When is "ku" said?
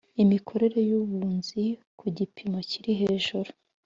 1.99-2.05